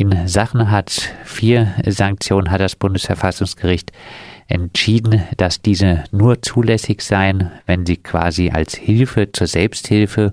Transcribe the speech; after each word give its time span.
In 0.00 0.26
Sachen 0.28 0.70
hat 0.70 0.88
vier 1.24 1.74
Sanktionen 1.84 2.50
hat 2.50 2.62
das 2.62 2.74
Bundesverfassungsgericht 2.74 3.92
entschieden, 4.48 5.22
dass 5.36 5.60
diese 5.60 6.04
nur 6.10 6.40
zulässig 6.40 7.02
seien, 7.02 7.52
wenn 7.66 7.84
sie 7.84 7.98
quasi 7.98 8.50
als 8.50 8.74
Hilfe 8.74 9.30
zur 9.30 9.46
Selbsthilfe 9.46 10.32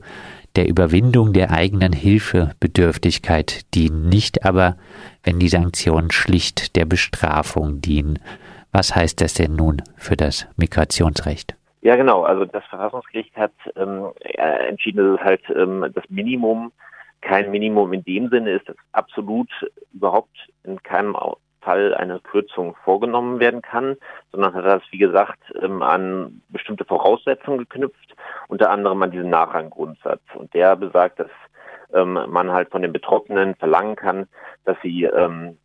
der 0.55 0.69
Überwindung 0.69 1.33
der 1.33 1.51
eigenen 1.51 1.91
Hilfebedürftigkeit 1.91 3.65
dienen, 3.75 4.07
nicht 4.07 4.45
aber, 4.45 4.77
wenn 5.25 5.38
die 5.38 5.49
Sanktionen 5.49 6.12
schlicht 6.12 6.78
der 6.78 6.86
Bestrafung 6.86 7.81
dienen. 7.81 8.20
Was 8.72 8.96
heißt 8.96 9.20
das 9.20 9.34
denn 9.34 9.58
nun 9.58 9.81
für 9.97 10.15
das 10.15 10.47
Migrationsrecht? 10.56 11.58
Ja, 11.81 11.97
genau. 11.97 12.24
Also 12.24 12.46
das 12.46 12.63
Verfassungsgericht 12.70 13.36
hat 13.36 13.52
ähm, 13.76 14.13
entschieden, 14.70 15.12
dass 15.12 15.20
es 15.20 15.26
halt 15.26 15.42
ähm, 15.54 15.92
das 15.94 16.05
Minimum 16.08 16.72
kein 17.22 17.52
Minimum 17.52 17.94
in 17.94 18.04
dem 18.04 18.30
Sinne 18.30 18.52
ist, 18.52 18.70
dass 18.70 18.76
absolut 18.91 19.49
überhaupt 19.94 20.36
in 20.63 20.81
keinem 20.84 21.16
Fall 21.62 21.94
eine 21.95 22.20
Kürzung 22.20 22.75
vorgenommen 22.84 23.39
werden 23.39 23.62
kann, 23.62 23.98
sondern 24.31 24.53
hat 24.53 24.66
das, 24.66 24.84
wie 24.91 24.98
gesagt, 24.98 25.39
ähm, 25.61 25.81
an 25.81 26.41
bestimmte 26.49 26.85
Voraussetzungen 26.85 27.59
geknüpft, 27.59 28.16
unter 28.48 28.70
anderem 28.70 29.02
an 29.03 29.11
diesen 29.11 29.30
Nachranggrundsatz. 29.30 30.22
Und 30.35 30.53
der 30.53 30.75
besagt, 30.75 31.20
dass 31.20 31.31
ähm, 31.94 32.13
man 32.30 32.52
halt 32.52 32.70
von 32.70 32.81
den 32.81 32.94
Betroffenen 32.94 33.55
verlangen 33.55 33.95
kann, 33.95 34.27
dass 34.63 34.77
sie 34.81 35.03
ähm, 35.03 35.58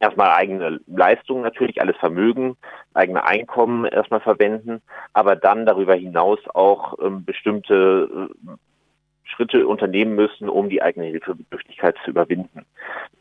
erstmal 0.00 0.30
eigene 0.30 0.80
Leistungen 0.86 1.42
natürlich, 1.42 1.80
alles 1.80 1.96
Vermögen, 1.98 2.56
eigene 2.94 3.24
Einkommen 3.24 3.84
erstmal 3.84 4.20
verwenden, 4.20 4.82
aber 5.12 5.36
dann 5.36 5.66
darüber 5.66 5.94
hinaus 5.94 6.38
auch 6.54 6.94
ähm, 7.00 7.24
bestimmte 7.24 8.28
äh, 8.44 8.50
Schritte 9.38 9.66
unternehmen 9.66 10.16
müssen, 10.16 10.48
um 10.48 10.68
die 10.68 10.82
eigene 10.82 11.06
Hilfebedürftigkeit 11.06 11.96
zu 12.04 12.10
überwinden. 12.10 12.66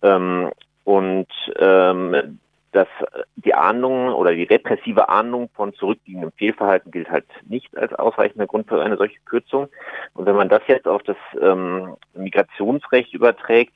Ähm, 0.02 0.52
und 0.84 1.28
ähm, 1.60 2.40
dass 2.72 2.88
die 3.36 3.54
Ahndung 3.54 4.10
oder 4.14 4.34
die 4.34 4.44
repressive 4.44 5.10
Ahndung 5.10 5.50
von 5.56 5.74
zurückliegendem 5.74 6.32
Fehlverhalten 6.34 6.92
gilt 6.92 7.10
halt 7.10 7.26
nicht 7.48 7.76
als 7.78 7.94
ausreichender 7.94 8.48
Grund 8.48 8.68
für 8.68 8.82
eine 8.82 8.98
solche 8.98 9.20
Kürzung. 9.26 9.68
Und 10.14 10.26
wenn 10.26 10.36
man 10.36 10.50
das 10.50 10.62
jetzt 10.68 10.88
auf 10.88 11.04
das 11.04 11.18
ähm, 11.40 11.96
Migrationsrecht 12.14 13.14
überträgt, 13.14 13.76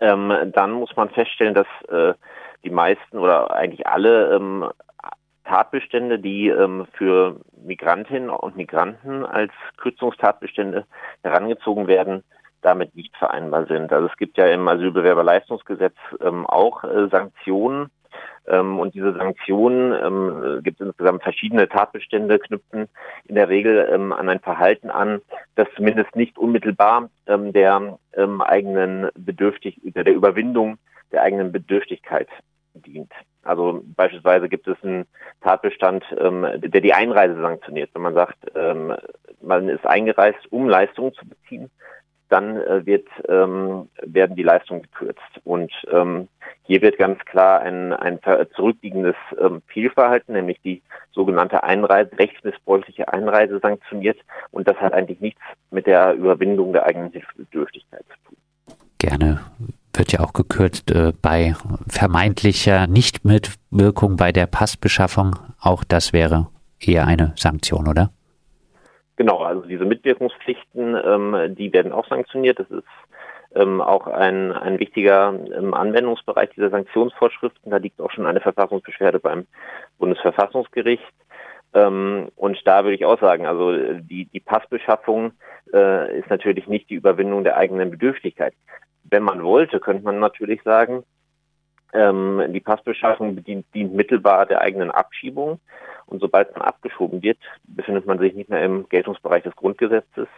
ähm, 0.00 0.32
dann 0.54 0.72
muss 0.72 0.94
man 0.96 1.10
feststellen, 1.10 1.54
dass 1.54 1.66
äh, 1.88 2.14
die 2.64 2.70
meisten 2.70 3.18
oder 3.18 3.52
eigentlich 3.52 3.86
alle 3.86 4.36
ähm, 4.36 4.68
Tatbestände, 5.52 6.18
die 6.18 6.48
ähm, 6.48 6.86
für 6.94 7.36
Migrantinnen 7.62 8.30
und 8.30 8.56
Migranten 8.56 9.22
als 9.22 9.52
Kürzungstatbestände 9.76 10.86
herangezogen 11.22 11.88
werden, 11.88 12.24
damit 12.62 12.96
nicht 12.96 13.14
vereinbar 13.18 13.66
sind. 13.66 13.92
Also 13.92 14.08
es 14.08 14.16
gibt 14.16 14.38
ja 14.38 14.46
im 14.46 14.66
Asylbewerberleistungsgesetz 14.66 15.96
ähm, 16.22 16.46
auch 16.46 16.84
äh, 16.84 17.06
Sanktionen 17.10 17.90
ähm, 18.48 18.78
und 18.78 18.94
diese 18.94 19.12
Sanktionen 19.12 19.92
ähm, 19.92 20.62
gibt 20.62 20.80
es 20.80 20.86
insgesamt 20.86 21.22
verschiedene 21.22 21.68
Tatbestände, 21.68 22.38
knüpfen 22.38 22.88
in 23.26 23.34
der 23.34 23.50
Regel 23.50 23.90
ähm, 23.92 24.14
an 24.14 24.30
ein 24.30 24.40
Verhalten 24.40 24.88
an, 24.88 25.20
das 25.56 25.68
zumindest 25.76 26.16
nicht 26.16 26.38
unmittelbar 26.38 27.10
ähm, 27.26 27.52
der 27.52 27.98
ähm, 28.14 28.40
eigenen 28.40 29.10
Bedürftig 29.14 29.78
der 29.84 30.14
Überwindung 30.14 30.78
der 31.12 31.24
eigenen 31.24 31.52
Bedürftigkeit 31.52 32.28
dient. 32.74 33.12
Also 33.42 33.82
beispielsweise 33.96 34.48
gibt 34.48 34.68
es 34.68 34.76
einen 34.82 35.06
Tatbestand, 35.40 36.04
ähm, 36.18 36.46
der 36.60 36.80
die 36.80 36.94
Einreise 36.94 37.40
sanktioniert. 37.40 37.90
Wenn 37.94 38.02
man 38.02 38.14
sagt, 38.14 38.38
ähm, 38.54 38.94
man 39.40 39.68
ist 39.68 39.86
eingereist, 39.86 40.40
um 40.50 40.68
Leistungen 40.68 41.12
zu 41.14 41.26
beziehen, 41.26 41.70
dann 42.28 42.56
äh, 42.56 42.86
wird, 42.86 43.06
ähm, 43.28 43.88
werden 44.00 44.36
die 44.36 44.42
Leistungen 44.42 44.82
gekürzt. 44.82 45.20
Und 45.44 45.70
ähm, 45.90 46.28
hier 46.62 46.80
wird 46.80 46.96
ganz 46.96 47.18
klar 47.26 47.60
ein, 47.60 47.92
ein 47.92 48.20
zurückliegendes 48.54 49.16
ähm, 49.38 49.60
Fehlverhalten, 49.66 50.34
nämlich 50.34 50.60
die 50.62 50.82
sogenannte 51.12 51.62
Einreise, 51.62 52.10
rechtsmissbräuchliche 52.18 53.12
Einreise 53.12 53.58
sanktioniert. 53.58 54.18
Und 54.50 54.66
das 54.66 54.76
hat 54.76 54.94
eigentlich 54.94 55.20
nichts 55.20 55.42
mit 55.70 55.86
der 55.86 56.14
Überwindung 56.14 56.72
der 56.72 56.86
eigenen 56.86 57.12
Hilfebedürftigkeit 57.12 58.04
zu 58.08 58.30
tun. 58.30 58.38
Gerne 58.98 59.40
wird 60.02 60.10
ja 60.10 60.18
auch 60.18 60.32
gekürzt 60.32 60.90
äh, 60.90 61.12
bei 61.22 61.54
vermeintlicher 61.86 62.88
Nichtmitwirkung 62.88 64.16
bei 64.16 64.32
der 64.32 64.46
Passbeschaffung. 64.46 65.36
Auch 65.60 65.84
das 65.84 66.12
wäre 66.12 66.48
eher 66.80 67.06
eine 67.06 67.34
Sanktion, 67.36 67.86
oder? 67.86 68.10
Genau, 69.14 69.44
also 69.44 69.62
diese 69.62 69.84
Mitwirkungspflichten, 69.84 70.96
ähm, 71.04 71.54
die 71.54 71.72
werden 71.72 71.92
auch 71.92 72.08
sanktioniert. 72.08 72.58
Das 72.58 72.68
ist 72.68 72.82
ähm, 73.54 73.80
auch 73.80 74.08
ein, 74.08 74.50
ein 74.50 74.80
wichtiger 74.80 75.38
ähm, 75.56 75.72
Anwendungsbereich 75.72 76.50
dieser 76.50 76.70
Sanktionsvorschriften. 76.70 77.70
Da 77.70 77.76
liegt 77.76 78.00
auch 78.00 78.10
schon 78.10 78.26
eine 78.26 78.40
Verfassungsbeschwerde 78.40 79.20
beim 79.20 79.46
Bundesverfassungsgericht. 79.98 81.14
Ähm, 81.74 82.28
und 82.34 82.58
da 82.64 82.82
würde 82.82 82.96
ich 82.96 83.04
auch 83.04 83.20
sagen, 83.20 83.46
also 83.46 83.72
die, 84.00 84.24
die 84.24 84.40
Passbeschaffung 84.40 85.30
äh, 85.72 86.18
ist 86.18 86.28
natürlich 86.28 86.66
nicht 86.66 86.90
die 86.90 86.96
Überwindung 86.96 87.44
der 87.44 87.56
eigenen 87.56 87.92
Bedürftigkeit. 87.92 88.54
Wenn 89.12 89.24
man 89.24 89.44
wollte, 89.44 89.78
könnte 89.78 90.04
man 90.04 90.20
natürlich 90.20 90.62
sagen, 90.62 91.04
ähm, 91.92 92.42
die 92.48 92.60
Passbeschaffung 92.60 93.44
dient, 93.44 93.66
dient 93.74 93.92
mittelbar 93.92 94.46
der 94.46 94.62
eigenen 94.62 94.90
Abschiebung. 94.90 95.60
Und 96.06 96.20
sobald 96.20 96.56
man 96.56 96.62
abgeschoben 96.62 97.22
wird, 97.22 97.38
befindet 97.64 98.06
man 98.06 98.18
sich 98.18 98.32
nicht 98.32 98.48
mehr 98.48 98.64
im 98.64 98.88
Geltungsbereich 98.88 99.42
des 99.42 99.54
Grundgesetzes. 99.54 100.28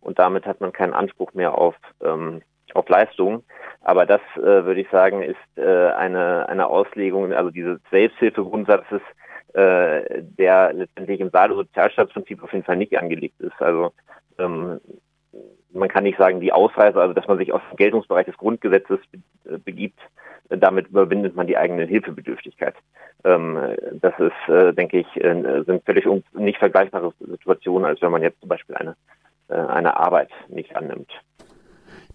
Und 0.00 0.18
damit 0.18 0.46
hat 0.46 0.62
man 0.62 0.72
keinen 0.72 0.94
Anspruch 0.94 1.34
mehr 1.34 1.58
auf, 1.58 1.74
ähm, 2.02 2.40
auf 2.72 2.88
Leistungen. 2.88 3.44
Aber 3.82 4.06
das, 4.06 4.22
äh, 4.36 4.64
würde 4.64 4.80
ich 4.80 4.88
sagen, 4.88 5.20
ist 5.20 5.36
äh, 5.56 5.88
eine, 5.88 6.48
eine 6.48 6.68
Auslegung, 6.68 7.34
also 7.34 7.50
dieses 7.50 7.78
Selbsthilfegrundsatzes, 7.90 9.02
äh, 9.52 10.22
der 10.22 10.72
letztendlich 10.72 11.20
im 11.20 11.28
Saale-Sozialstaatsprinzip 11.28 12.42
auf 12.42 12.54
jeden 12.54 12.64
Fall 12.64 12.76
nicht 12.76 12.98
angelegt 12.98 13.38
ist. 13.42 13.60
Also 13.60 13.92
ähm, 14.38 14.80
man 15.74 15.88
kann 15.88 16.04
nicht 16.04 16.18
sagen, 16.18 16.40
die 16.40 16.52
Ausreise, 16.52 17.00
also 17.00 17.14
dass 17.14 17.26
man 17.26 17.38
sich 17.38 17.52
aus 17.52 17.60
dem 17.70 17.76
Geltungsbereich 17.76 18.26
des 18.26 18.36
Grundgesetzes 18.36 18.98
äh, 19.44 19.58
begibt, 19.58 19.98
damit 20.48 20.88
überwindet 20.88 21.34
man 21.34 21.46
die 21.46 21.56
eigene 21.56 21.84
Hilfebedürftigkeit. 21.84 22.74
Ähm, 23.24 23.58
das 24.00 24.12
ist, 24.18 24.54
äh, 24.54 24.72
denke 24.72 24.98
ich, 24.98 25.24
äh, 25.24 25.62
sind 25.66 25.84
völlig 25.84 26.06
nicht 26.34 26.58
vergleichbare 26.58 27.12
Situationen, 27.20 27.86
als 27.86 28.02
wenn 28.02 28.10
man 28.10 28.22
jetzt 28.22 28.40
zum 28.40 28.48
Beispiel 28.48 28.74
eine, 28.76 28.96
äh, 29.48 29.54
eine 29.54 29.96
Arbeit 29.98 30.30
nicht 30.48 30.76
annimmt. 30.76 31.10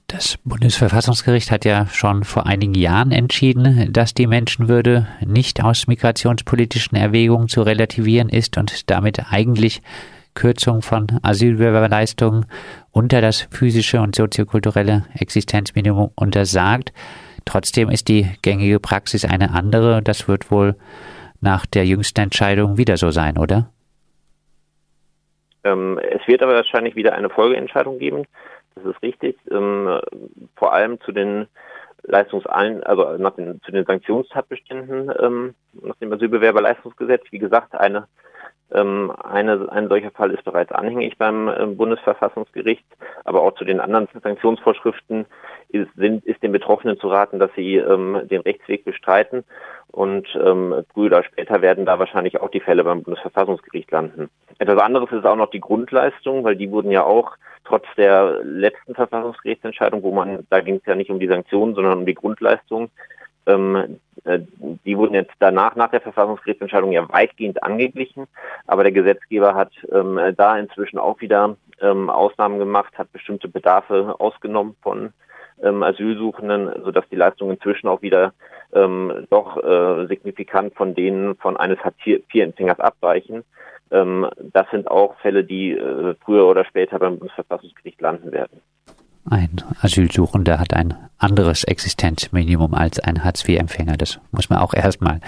Das 0.07 0.37
Bundesverfassungsgericht 0.43 1.51
hat 1.51 1.65
ja 1.65 1.85
schon 1.87 2.23
vor 2.23 2.47
einigen 2.47 2.73
Jahren 2.73 3.11
entschieden, 3.11 3.93
dass 3.93 4.15
die 4.15 4.25
Menschenwürde 4.25 5.07
nicht 5.23 5.63
aus 5.63 5.85
migrationspolitischen 5.85 6.97
Erwägungen 6.97 7.47
zu 7.47 7.61
relativieren 7.61 8.29
ist 8.29 8.57
und 8.57 8.89
damit 8.89 9.31
eigentlich 9.31 9.83
Kürzung 10.33 10.81
von 10.81 11.07
Asylbewerberleistungen 11.23 12.45
unter 12.91 13.21
das 13.21 13.47
physische 13.51 14.01
und 14.01 14.15
soziokulturelle 14.15 15.05
Existenzminimum 15.13 16.11
untersagt. 16.15 16.93
Trotzdem 17.45 17.89
ist 17.89 18.07
die 18.07 18.27
gängige 18.41 18.79
Praxis 18.79 19.25
eine 19.25 19.51
andere. 19.51 20.01
Das 20.01 20.27
wird 20.27 20.51
wohl 20.51 20.75
nach 21.41 21.65
der 21.65 21.85
jüngsten 21.85 22.21
Entscheidung 22.21 22.77
wieder 22.77 22.97
so 22.97 23.11
sein, 23.11 23.37
oder? 23.37 23.69
Ähm, 25.63 25.99
es 25.99 26.27
wird 26.27 26.41
aber 26.41 26.53
wahrscheinlich 26.53 26.95
wieder 26.95 27.13
eine 27.13 27.29
Folgeentscheidung 27.29 27.99
geben. 27.99 28.25
Das 28.75 28.85
ist 28.85 29.01
richtig. 29.01 29.37
Ähm, 29.51 29.99
vor 30.55 30.73
allem 30.73 30.99
zu 31.01 31.11
den 31.11 31.47
Leistungsallen, 32.03 32.83
also 32.83 33.17
nach 33.17 33.35
den, 33.35 33.61
zu 33.63 33.71
den 33.71 33.85
Sanktionstatbeständen 33.85 35.11
ähm, 35.19 35.55
nach 35.81 35.95
dem 35.97 36.13
Asylbewerberleistungsgesetz. 36.13 37.23
Wie 37.31 37.39
gesagt, 37.39 37.75
eine 37.75 38.07
ähm, 38.71 39.11
eine, 39.11 39.71
ein 39.71 39.87
solcher 39.87 40.11
Fall 40.11 40.31
ist 40.31 40.43
bereits 40.43 40.71
anhängig 40.71 41.17
beim 41.17 41.47
äh, 41.47 41.65
Bundesverfassungsgericht, 41.65 42.85
aber 43.25 43.41
auch 43.41 43.55
zu 43.55 43.65
den 43.65 43.79
anderen 43.79 44.07
Sanktionsvorschriften 44.21 45.25
ist, 45.69 45.89
sind, 45.95 46.25
ist 46.25 46.41
den 46.43 46.51
Betroffenen 46.51 46.99
zu 46.99 47.07
raten, 47.07 47.39
dass 47.39 47.51
sie 47.55 47.75
ähm, 47.75 48.21
den 48.29 48.41
Rechtsweg 48.41 48.85
bestreiten 48.85 49.43
und 49.91 50.27
ähm, 50.35 50.83
früher 50.93 51.07
oder 51.07 51.23
später 51.23 51.61
werden 51.61 51.85
da 51.85 51.99
wahrscheinlich 51.99 52.39
auch 52.39 52.49
die 52.49 52.59
Fälle 52.59 52.83
beim 52.83 53.03
Bundesverfassungsgericht 53.03 53.89
landen. 53.91 54.29
Etwas 54.59 54.81
anderes 54.81 55.11
ist 55.11 55.25
auch 55.25 55.35
noch 55.35 55.49
die 55.49 55.59
Grundleistung, 55.59 56.43
weil 56.43 56.55
die 56.55 56.69
wurden 56.69 56.91
ja 56.91 57.03
auch 57.03 57.35
trotz 57.65 57.85
der 57.97 58.43
letzten 58.43 58.95
Verfassungsgerichtsentscheidung, 58.95 60.03
wo 60.03 60.11
man, 60.11 60.45
da 60.49 60.59
ging 60.59 60.75
es 60.75 60.85
ja 60.85 60.95
nicht 60.95 61.09
um 61.09 61.19
die 61.19 61.27
Sanktionen, 61.27 61.75
sondern 61.75 61.99
um 61.99 62.05
die 62.05 62.15
Grundleistung, 62.15 62.89
ähm, 63.49 63.99
äh, 64.25 64.39
die 64.85 64.97
wurden 64.97 65.13
jetzt 65.13 65.33
danach, 65.39 65.75
nach 65.75 65.91
der 65.91 66.01
Verfassungsgerichtsentscheidung 66.01 66.91
ja 66.91 67.07
weitgehend 67.09 67.63
angeglichen, 67.63 68.27
aber 68.67 68.83
der 68.83 68.91
Gesetzgeber 68.91 69.55
hat 69.55 69.71
ähm, 69.91 70.19
da 70.37 70.57
inzwischen 70.57 70.99
auch 70.99 71.19
wieder 71.21 71.55
ähm, 71.81 72.09
Ausnahmen 72.09 72.59
gemacht, 72.59 72.97
hat 72.97 73.11
bestimmte 73.11 73.47
Bedarfe 73.47 74.15
ausgenommen 74.19 74.75
von 74.81 75.13
ähm, 75.61 75.83
Asylsuchenden, 75.83 76.83
sodass 76.83 77.07
die 77.09 77.15
Leistungen 77.15 77.55
inzwischen 77.55 77.87
auch 77.87 78.01
wieder 78.01 78.33
ähm, 78.73 79.27
doch 79.29 79.57
äh, 79.63 80.07
signifikant 80.07 80.75
von 80.75 80.93
denen 80.95 81.35
von 81.37 81.57
eines 81.57 81.79
Hartz-IV-Empfängers 81.79 82.79
abweichen. 82.79 83.43
Ähm, 83.91 84.27
das 84.53 84.69
sind 84.71 84.89
auch 84.89 85.15
Fälle, 85.19 85.43
die 85.43 85.71
äh, 85.71 86.15
früher 86.23 86.47
oder 86.47 86.65
später 86.65 86.99
beim 86.99 87.17
Bundesverfassungsgericht 87.17 87.99
landen 88.01 88.31
werden. 88.31 88.61
Ein 89.29 89.61
Asylsuchender 89.81 90.59
hat 90.59 90.73
ein 90.73 90.95
anderes 91.19 91.63
Existenzminimum 91.63 92.73
als 92.73 92.99
ein 92.99 93.23
Hartz-IV-Empfänger. 93.23 93.95
Das 93.97 94.19
muss 94.31 94.49
man 94.49 94.59
auch 94.59 94.73
erstmal 94.73 95.19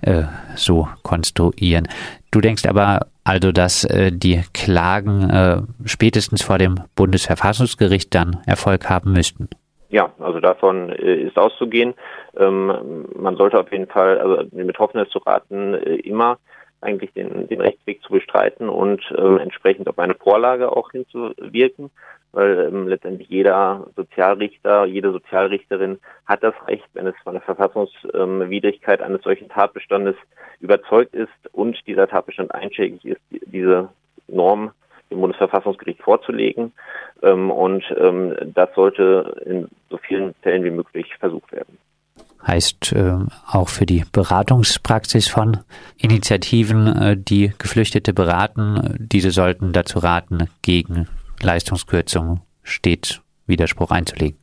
äh, 0.00 0.22
so 0.54 0.88
konstruieren. 1.02 1.86
Du 2.30 2.40
denkst 2.40 2.64
aber 2.66 3.06
also, 3.24 3.52
dass 3.52 3.84
äh, 3.84 4.12
die 4.12 4.42
Klagen 4.54 5.28
äh, 5.28 5.62
spätestens 5.84 6.42
vor 6.42 6.58
dem 6.58 6.76
Bundesverfassungsgericht 6.96 8.14
dann 8.14 8.38
Erfolg 8.46 8.88
haben 8.88 9.12
müssten. 9.12 9.48
Ja, 9.90 10.12
also 10.20 10.40
davon 10.40 10.90
äh, 10.90 11.16
ist 11.16 11.36
auszugehen. 11.36 11.94
Ähm, 12.38 13.06
man 13.14 13.36
sollte 13.36 13.58
auf 13.58 13.70
jeden 13.72 13.88
Fall, 13.88 14.18
also 14.18 14.44
den 14.44 14.66
Betroffenen 14.68 15.06
zu 15.08 15.18
raten, 15.18 15.74
äh, 15.74 15.96
immer 15.96 16.38
eigentlich 16.80 17.12
den, 17.12 17.46
den 17.48 17.60
Rechtsweg 17.60 18.02
zu 18.02 18.12
bestreiten 18.12 18.68
und 18.68 19.02
ähm, 19.18 19.38
entsprechend 19.38 19.88
auf 19.88 19.98
eine 19.98 20.14
Vorlage 20.14 20.74
auch 20.74 20.92
hinzuwirken, 20.92 21.90
weil 22.32 22.68
ähm, 22.68 22.88
letztendlich 22.88 23.28
jeder 23.28 23.86
Sozialrichter, 23.96 24.84
jede 24.84 25.12
Sozialrichterin 25.12 25.98
hat 26.26 26.42
das 26.42 26.54
Recht, 26.66 26.88
wenn 26.94 27.06
es 27.06 27.14
von 27.24 27.34
der 27.34 27.42
Verfassungswidrigkeit 27.42 29.02
eines 29.02 29.22
solchen 29.22 29.48
Tatbestandes 29.48 30.16
überzeugt 30.60 31.14
ist 31.14 31.28
und 31.52 31.76
dieser 31.86 32.08
Tatbestand 32.08 32.54
einschlägig 32.54 33.04
ist, 33.04 33.20
diese 33.30 33.88
Norm 34.28 34.72
dem 35.10 35.20
Bundesverfassungsgericht 35.20 36.00
vorzulegen. 36.02 36.72
Ähm, 37.22 37.50
und 37.50 37.84
ähm, 37.98 38.34
das 38.54 38.72
sollte 38.74 39.42
in 39.44 39.68
so 39.90 39.98
vielen 39.98 40.34
Fällen 40.42 40.64
wie 40.64 40.70
möglich 40.70 41.14
versucht 41.18 41.52
werden 41.52 41.78
heißt 42.46 42.92
äh, 42.92 43.18
auch 43.50 43.68
für 43.68 43.84
die 43.84 44.04
Beratungspraxis 44.10 45.28
von 45.28 45.58
Initiativen, 45.98 46.86
äh, 46.86 47.16
die 47.16 47.52
Geflüchtete 47.58 48.14
beraten. 48.14 48.96
Diese 48.98 49.30
sollten 49.30 49.72
dazu 49.72 49.98
raten, 49.98 50.48
gegen 50.62 51.06
Leistungskürzungen 51.42 52.40
stets 52.62 53.22
Widerspruch 53.46 53.90
einzulegen. 53.90 54.38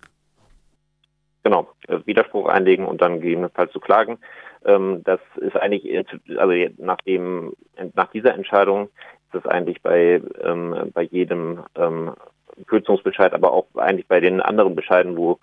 Genau, 1.44 1.68
äh, 1.88 2.00
Widerspruch 2.06 2.48
einlegen 2.48 2.86
und 2.86 3.02
dann 3.02 3.22
gegebenenfalls 3.22 3.72
zu 3.72 3.80
klagen. 3.80 4.18
Ähm, 4.66 5.02
das 5.06 5.20
ist 5.38 5.56
eigentlich, 5.56 6.06
also 6.38 6.54
nach, 6.78 6.98
dem, 6.98 7.54
nach 7.94 8.12
dieser 8.12 8.34
Entscheidung 8.34 8.86
ist 8.86 9.34
das 9.34 9.46
eigentlich 9.46 9.82
bei, 9.82 10.22
ähm, 10.42 10.92
bei 10.94 11.04
jedem 11.04 11.64
ähm, 11.76 12.14
Kürzungsbescheid, 12.66 13.34
aber 13.34 13.54
auch 13.54 13.68
eigentlich 13.76 14.08
bei 14.08 14.20
den 14.20 14.42
anderen 14.42 14.76
Bescheiden, 14.76 15.16
wo 15.16 15.34
äh, 15.34 15.38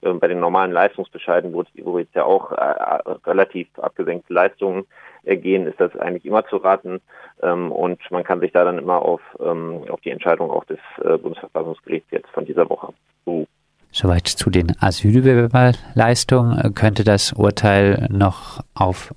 bei 0.00 0.28
den 0.28 0.40
normalen 0.40 0.72
Leistungsbescheiden, 0.72 1.52
wo, 1.52 1.98
jetzt 1.98 2.14
ja 2.14 2.24
auch 2.24 2.52
äh, 2.52 3.02
relativ 3.26 3.68
abgesenkte 3.78 4.32
Leistungen 4.32 4.86
ergehen, 5.24 5.66
ist 5.66 5.80
das 5.80 5.94
eigentlich 5.96 6.24
immer 6.24 6.46
zu 6.46 6.56
raten. 6.56 7.00
Ähm, 7.42 7.72
und 7.72 8.00
man 8.10 8.24
kann 8.24 8.40
sich 8.40 8.52
da 8.52 8.64
dann 8.64 8.78
immer 8.78 9.02
auf, 9.02 9.20
ähm, 9.40 9.84
auf 9.88 10.00
die 10.00 10.10
Entscheidung 10.10 10.50
auch 10.50 10.64
des 10.64 10.78
äh, 11.02 11.16
Bundesverfassungsgerichts 11.18 12.10
jetzt 12.10 12.30
von 12.30 12.44
dieser 12.44 12.68
Woche 12.68 12.92
berufen. 13.24 13.50
Soweit 13.90 14.26
zu 14.26 14.50
den 14.50 14.72
Asylbewerberleistungen. 14.80 16.74
Könnte 16.74 17.04
das 17.04 17.32
Urteil 17.32 18.06
noch 18.10 18.60
auf 18.74 19.14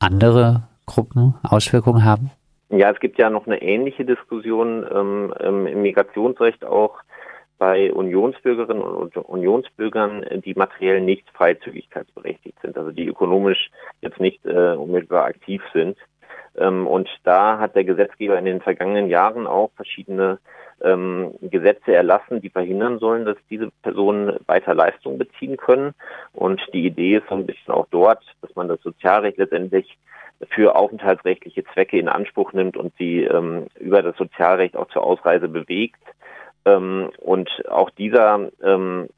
andere 0.00 0.64
Gruppen 0.86 1.34
Auswirkungen 1.42 2.04
haben? 2.04 2.30
Ja, 2.70 2.90
es 2.90 3.00
gibt 3.00 3.18
ja 3.18 3.30
noch 3.30 3.46
eine 3.46 3.62
ähnliche 3.62 4.04
Diskussion 4.04 4.86
ähm, 4.92 5.32
im 5.40 5.82
Migrationsrecht 5.82 6.64
auch 6.64 6.98
bei 7.60 7.92
Unionsbürgerinnen 7.92 8.82
und 8.82 9.14
Unionsbürgern, 9.18 10.24
die 10.42 10.54
materiell 10.54 11.02
nicht 11.02 11.28
freizügigkeitsberechtigt 11.34 12.56
sind, 12.62 12.78
also 12.78 12.90
die 12.90 13.06
ökonomisch 13.06 13.70
jetzt 14.00 14.18
nicht 14.18 14.44
äh, 14.46 14.72
unmittelbar 14.72 15.26
aktiv 15.26 15.62
sind. 15.74 15.98
Ähm, 16.56 16.86
und 16.86 17.06
da 17.22 17.58
hat 17.58 17.76
der 17.76 17.84
Gesetzgeber 17.84 18.38
in 18.38 18.46
den 18.46 18.62
vergangenen 18.62 19.10
Jahren 19.10 19.46
auch 19.46 19.70
verschiedene 19.76 20.38
ähm, 20.80 21.34
Gesetze 21.42 21.94
erlassen, 21.94 22.40
die 22.40 22.48
verhindern 22.48 22.98
sollen, 22.98 23.26
dass 23.26 23.36
diese 23.50 23.70
Personen 23.82 24.38
weiter 24.46 24.74
Leistungen 24.74 25.18
beziehen 25.18 25.58
können. 25.58 25.92
Und 26.32 26.62
die 26.72 26.86
Idee 26.86 27.16
ist 27.16 27.28
so 27.28 27.34
ein 27.34 27.44
bisschen 27.44 27.74
auch 27.74 27.88
dort, 27.90 28.24
dass 28.40 28.56
man 28.56 28.68
das 28.68 28.80
Sozialrecht 28.80 29.36
letztendlich 29.36 29.98
für 30.48 30.74
aufenthaltsrechtliche 30.76 31.64
Zwecke 31.74 31.98
in 31.98 32.08
Anspruch 32.08 32.54
nimmt 32.54 32.78
und 32.78 32.94
sie 32.96 33.24
ähm, 33.24 33.66
über 33.78 34.00
das 34.00 34.16
Sozialrecht 34.16 34.78
auch 34.78 34.88
zur 34.88 35.04
Ausreise 35.04 35.48
bewegt. 35.48 36.00
Ähm, 36.64 37.10
und 37.18 37.50
auch 37.68 37.90
dieser, 37.90 38.50
ähm, 38.62 39.08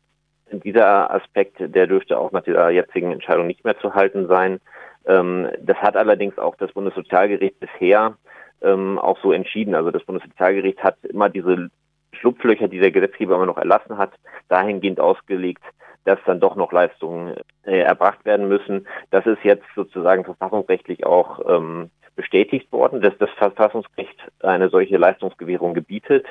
dieser 0.50 1.10
Aspekt, 1.10 1.56
der 1.58 1.86
dürfte 1.86 2.18
auch 2.18 2.32
nach 2.32 2.42
dieser 2.42 2.70
jetzigen 2.70 3.12
Entscheidung 3.12 3.46
nicht 3.46 3.64
mehr 3.64 3.78
zu 3.78 3.94
halten 3.94 4.28
sein. 4.28 4.60
Ähm, 5.06 5.48
das 5.60 5.76
hat 5.78 5.96
allerdings 5.96 6.38
auch 6.38 6.56
das 6.56 6.72
Bundessozialgericht 6.72 7.58
bisher 7.58 8.16
ähm, 8.62 8.98
auch 8.98 9.18
so 9.22 9.32
entschieden. 9.32 9.74
Also 9.74 9.90
das 9.90 10.04
Bundessozialgericht 10.04 10.82
hat 10.82 10.96
immer 11.04 11.28
diese 11.28 11.70
Schlupflöcher, 12.12 12.68
die 12.68 12.78
der 12.78 12.92
Gesetzgeber 12.92 13.34
immer 13.34 13.46
noch 13.46 13.58
erlassen 13.58 13.98
hat, 13.98 14.12
dahingehend 14.48 15.00
ausgelegt, 15.00 15.62
dass 16.04 16.18
dann 16.26 16.40
doch 16.40 16.56
noch 16.56 16.72
Leistungen 16.72 17.34
äh, 17.64 17.80
erbracht 17.80 18.24
werden 18.24 18.48
müssen. 18.48 18.86
Das 19.10 19.26
ist 19.26 19.42
jetzt 19.42 19.64
sozusagen 19.74 20.24
verfassungsrechtlich 20.24 21.04
auch 21.06 21.40
ähm, 21.48 21.90
bestätigt 22.16 22.70
worden, 22.72 23.00
dass 23.00 23.16
das 23.18 23.30
Verfassungsrecht 23.38 24.16
eine 24.40 24.68
solche 24.68 24.96
Leistungsgewährung 24.96 25.74
gebietet. 25.74 26.26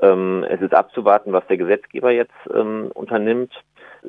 Ähm, 0.00 0.44
es 0.48 0.60
ist 0.60 0.74
abzuwarten, 0.74 1.32
was 1.32 1.46
der 1.46 1.56
Gesetzgeber 1.56 2.10
jetzt 2.10 2.34
ähm, 2.54 2.90
unternimmt. 2.94 3.52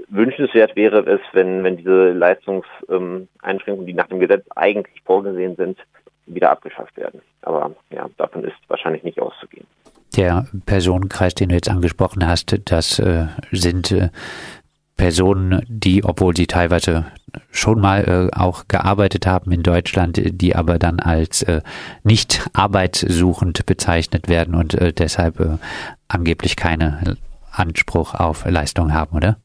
Wünschenswert 0.10 0.76
wäre 0.76 1.00
es, 1.06 1.22
wenn, 1.34 1.64
wenn 1.64 1.78
diese 1.78 2.12
Leistungseinschränkungen, 2.12 3.86
die 3.86 3.94
nach 3.94 4.08
dem 4.08 4.20
Gesetz 4.20 4.46
eigentlich 4.56 5.02
vorgesehen 5.06 5.56
sind, 5.56 5.78
wieder 6.26 6.52
abgeschafft 6.52 6.98
werden. 6.98 7.22
Aber 7.42 7.72
ja, 7.92 8.10
davon 8.18 8.44
ist 8.44 8.56
wahrscheinlich 8.68 9.04
nicht 9.04 9.20
auszugehen. 9.20 9.68
Der 10.16 10.46
Personenkreis, 10.66 11.34
den 11.34 11.50
du 11.50 11.56
jetzt 11.56 11.70
angesprochen 11.70 12.28
hast, 12.28 12.56
das 12.70 13.00
äh, 13.00 13.28
sind 13.52 13.92
äh, 13.92 14.10
Personen, 14.98 15.66
die, 15.68 16.04
obwohl 16.04 16.36
sie 16.36 16.48
teilweise 16.48 17.06
schon 17.52 17.82
mal 17.82 18.30
äh, 18.34 18.38
auch 18.38 18.68
gearbeitet 18.68 19.26
haben 19.26 19.52
in 19.52 19.64
Deutschland, 19.64 20.20
die 20.24 20.56
aber 20.56 20.78
dann 20.78 21.00
als 21.00 21.42
äh, 21.44 21.62
nicht 22.04 22.48
arbeitssuchend 22.54 23.66
bezeichnet 23.66 24.30
werden 24.30 24.56
und 24.56 24.76
äh, 24.76 24.94
deshalb 24.94 25.40
äh, 25.40 25.58
angeblich 26.08 26.56
keinen 26.56 27.18
Anspruch 27.52 28.14
auf 28.14 28.46
Leistung 28.46 28.94
haben, 28.94 29.18
oder? 29.18 29.38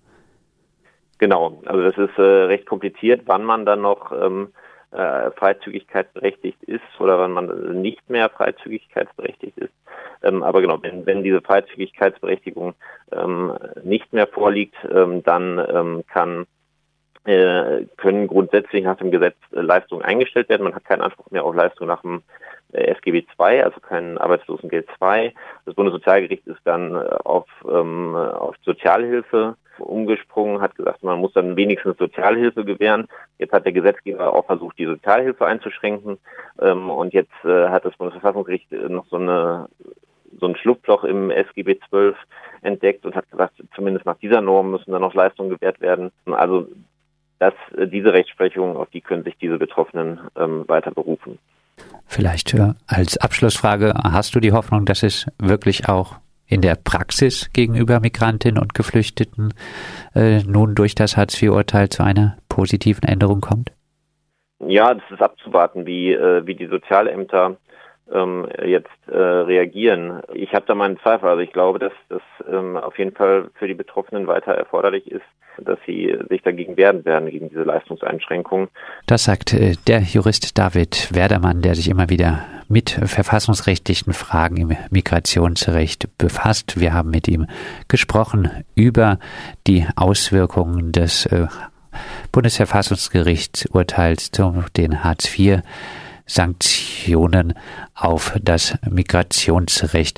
Genau, 1.19 1.61
also 1.67 1.83
das 1.83 1.97
ist 1.97 2.19
äh, 2.19 2.23
recht 2.23 2.67
kompliziert, 2.67 3.23
wann 3.27 3.45
man 3.45 3.67
dann 3.67 3.81
noch 3.81 4.13
ähm, 4.13 4.49
äh, 4.93 5.31
freizügigkeitsberechtigt 5.33 6.63
ist 6.63 6.83
oder 7.01 7.19
wann 7.19 7.33
man 7.33 7.83
nicht 7.83 8.09
mehr 8.09 8.29
freizügigkeitsberechtigt 8.29 9.59
ist. 9.59 9.73
Ähm, 10.23 10.43
aber 10.43 10.61
genau, 10.61 10.79
wenn, 10.83 11.05
wenn 11.07 11.23
diese 11.23 11.41
Freizügigkeitsberechtigung 11.41 12.75
ähm, 13.13 13.55
nicht 13.83 14.13
mehr 14.13 14.27
vorliegt, 14.27 14.77
ähm, 14.91 15.23
dann 15.23 15.59
ähm, 15.59 16.05
kann 16.07 16.47
äh, 17.29 17.85
können 17.97 18.27
grundsätzlich 18.27 18.85
nach 18.85 18.97
dem 18.97 19.11
Gesetz 19.11 19.37
äh, 19.53 19.61
Leistungen 19.61 20.03
eingestellt 20.03 20.49
werden. 20.49 20.65
Man 20.65 20.75
hat 20.75 20.85
keinen 20.85 21.03
Anspruch 21.03 21.31
mehr 21.31 21.45
auf 21.45 21.55
Leistungen 21.55 21.89
nach 21.89 22.01
dem 22.01 22.23
äh, 22.73 22.85
SGB 22.95 23.27
II, 23.39 23.63
also 23.63 23.81
kein 23.81 24.17
Arbeitslosengeld 24.17 24.89
II. 25.01 25.35
Das 25.67 25.75
Bundessozialgericht 25.75 26.47
ist 26.47 26.61
dann 26.65 26.95
äh, 26.95 26.99
auf, 27.25 27.47
ähm, 27.69 28.15
auf 28.17 28.57
Sozialhilfe 28.65 29.57
umgesprungen, 29.79 30.61
hat 30.61 30.75
gesagt, 30.75 31.03
man 31.05 31.21
muss 31.21 31.33
dann 31.35 31.57
wenigstens 31.57 31.99
Sozialhilfe 31.99 32.65
gewähren. 32.65 33.09
Jetzt 33.39 33.53
hat 33.53 33.65
der 33.65 33.73
Gesetzgeber 33.73 34.33
auch 34.33 34.47
versucht, 34.47 34.79
die 34.79 34.87
Sozialhilfe 34.87 35.47
einzuschränken. 35.47 36.19
Ähm, 36.61 36.91
und 36.91 37.13
jetzt 37.13 37.45
äh, 37.45 37.69
hat 37.69 37.85
das 37.85 37.97
Bundesverfassungsgericht 37.97 38.73
noch 38.73 39.07
so 39.07 39.17
eine 39.17 39.69
so 40.41 40.47
ein 40.47 40.57
Schlupfloch 40.57 41.05
im 41.05 41.31
SGB 41.31 41.79
12 41.89 42.17
entdeckt 42.63 43.07
und 43.07 43.15
hat 43.15 43.31
gesagt, 43.31 43.55
zumindest 43.75 44.07
nach 44.07 44.19
dieser 44.19 44.41
Norm 44.41 44.71
müssen 44.71 44.93
dann 44.93 45.03
noch 45.03 45.15
Leistungen 45.15 45.51
gewährt 45.51 45.81
werden. 45.81 46.11
Also 46.27 46.69
dass 47.39 47.55
diese 47.77 48.13
Rechtsprechung, 48.13 48.77
auf 48.77 48.91
die 48.91 49.01
können 49.01 49.23
sich 49.23 49.37
diese 49.39 49.59
Betroffenen 49.59 50.21
ähm, 50.37 50.65
weiter 50.67 50.91
berufen. 50.91 51.39
Vielleicht 52.07 52.55
äh, 52.55 52.73
als 52.87 53.17
Abschlussfrage, 53.19 53.95
hast 53.95 54.35
du 54.35 54.41
die 54.41 54.53
Hoffnung, 54.53 54.85
dass 54.85 55.03
es 55.03 55.27
wirklich 55.39 55.89
auch 55.89 56.17
in 56.47 56.63
der 56.63 56.75
Praxis 56.75 57.51
gegenüber 57.53 58.01
Migrantinnen 58.01 58.61
und 58.61 58.75
Geflüchteten 58.75 59.55
äh, 60.15 60.43
nun 60.43 60.75
durch 60.75 60.95
das 60.95 61.17
Hartz-IV-Urteil 61.17 61.91
zu 61.91 62.03
einer 62.03 62.39
positiven 62.49 63.05
Änderung 63.05 63.41
kommt? 63.41 63.71
Ja, 64.67 64.95
das 64.95 65.05
ist 65.11 65.23
abzuwarten, 65.23 65.87
wie, 65.87 66.13
äh, 66.13 66.45
wie 66.47 66.55
die 66.55 66.67
Sozialämter 66.67 67.57
ähm, 68.13 68.47
jetzt 68.65 68.89
äh, 69.07 69.17
reagieren. 69.17 70.23
Ich 70.33 70.53
habe 70.53 70.65
da 70.67 70.75
meinen 70.75 70.99
Zweifel. 71.01 71.29
Also 71.29 71.43
ich 71.43 71.53
glaube, 71.53 71.79
dass 71.79 71.93
das 72.09 72.23
ähm, 72.51 72.77
auf 72.77 72.99
jeden 72.99 73.15
Fall 73.15 73.51
für 73.55 73.67
die 73.67 73.75
Betroffenen 73.75 74.27
weiter 74.27 74.53
erforderlich 74.53 75.11
ist, 75.11 75.25
dass 75.59 75.79
sie 75.87 76.17
sich 76.29 76.43
dagegen 76.43 76.77
wehren 76.77 77.05
werden, 77.05 77.31
gegen 77.31 77.49
diese 77.49 77.63
Leistungseinschränkungen. 77.63 78.69
Das 79.07 79.25
sagt 79.25 79.55
äh, 79.55 79.75
der 79.87 80.01
Jurist 80.01 80.59
David 80.59 81.15
Werdermann, 81.15 81.63
der 81.63 81.75
sich 81.75 81.89
immer 81.89 82.09
wieder 82.09 82.45
mit 82.69 82.91
verfassungsrechtlichen 82.91 84.13
Fragen 84.13 84.57
im 84.59 84.77
Migrationsrecht 84.91 86.19
befasst. 86.19 86.79
Wir 86.79 86.93
haben 86.93 87.11
mit 87.11 87.27
ihm 87.29 87.47
gesprochen 87.89 88.65
über 88.75 89.19
die 89.67 89.87
Auswirkungen 89.97 90.93
des 90.93 91.27
äh, 91.27 91.47
Bundesverfassungsgerichtsurteils 92.33 94.31
zu 94.31 94.65
den 94.77 95.03
Hartz 95.03 95.39
IV 95.39 95.63
Sanktionen 96.29 97.55
auf 97.95 98.35
das 98.41 98.75
Migrationsrecht. 98.89 100.07